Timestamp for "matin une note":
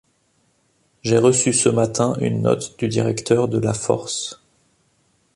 1.69-2.75